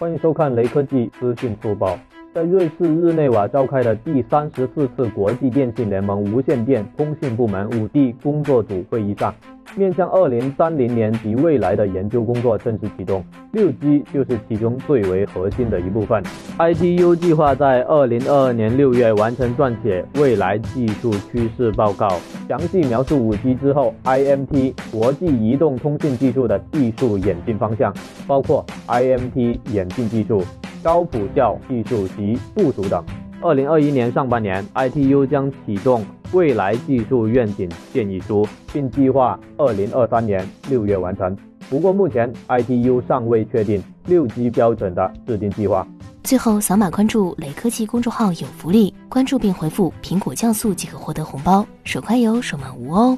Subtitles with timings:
[0.00, 1.98] 欢迎收看雷科技资讯速报。
[2.32, 9.34] 在瑞士日内瓦召开的第三十四次国际电信联盟无线电通信部门五 D 工作组会议上，
[9.76, 13.24] 面向二零三零年及未来的研究工作正式启动。
[13.50, 16.22] 六 G 就是其中最为核心的一部分。
[16.56, 22.08] ITU 计划在二零二二年六月完成撰写未来技术趋势报告，
[22.48, 27.92] 详细描述五 G 之后 IMT 国际移动通信技术的技术演进方向，
[28.28, 30.44] 包括 IMT 演进技术。
[30.82, 33.04] 高普教技术及部署等。
[33.42, 41.36] 二零二一年上半年，ITU 将启动未来技术愿景建议书，并计划二零二三年六月完成。
[41.70, 45.86] 不过，目前 ITU 尚未确定六 G 标准的制定计划。
[46.22, 53.16] 最后，扫码关注雷科技公众号有福利，关注并回复“苹果降速”即可获得红包，手快有，手慢无哦。